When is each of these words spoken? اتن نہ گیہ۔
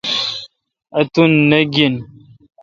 اتن 0.99 1.31
نہ 1.49 1.59
گیہ۔ 1.73 1.87